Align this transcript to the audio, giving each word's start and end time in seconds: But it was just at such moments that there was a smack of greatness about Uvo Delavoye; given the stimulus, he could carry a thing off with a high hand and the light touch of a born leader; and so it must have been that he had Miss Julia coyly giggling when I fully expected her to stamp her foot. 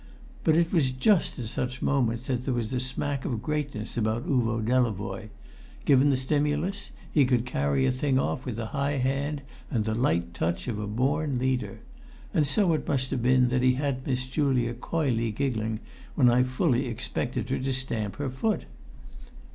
But 0.43 0.55
it 0.57 0.73
was 0.73 0.89
just 0.89 1.37
at 1.37 1.45
such 1.45 1.83
moments 1.83 2.25
that 2.25 2.43
there 2.43 2.55
was 2.55 2.73
a 2.73 2.79
smack 2.79 3.23
of 3.23 3.43
greatness 3.43 3.97
about 3.97 4.27
Uvo 4.27 4.59
Delavoye; 4.59 5.29
given 5.85 6.09
the 6.09 6.17
stimulus, 6.17 6.89
he 7.11 7.23
could 7.23 7.45
carry 7.45 7.85
a 7.85 7.91
thing 7.91 8.17
off 8.17 8.43
with 8.43 8.57
a 8.57 8.65
high 8.73 8.93
hand 8.97 9.43
and 9.69 9.85
the 9.85 9.93
light 9.93 10.33
touch 10.33 10.67
of 10.67 10.79
a 10.79 10.87
born 10.87 11.37
leader; 11.37 11.81
and 12.33 12.47
so 12.47 12.73
it 12.73 12.87
must 12.87 13.11
have 13.11 13.21
been 13.21 13.49
that 13.49 13.61
he 13.61 13.75
had 13.75 14.07
Miss 14.07 14.27
Julia 14.27 14.73
coyly 14.73 15.29
giggling 15.29 15.79
when 16.15 16.31
I 16.31 16.41
fully 16.45 16.87
expected 16.87 17.51
her 17.51 17.59
to 17.59 17.71
stamp 17.71 18.15
her 18.15 18.31
foot. 18.31 18.65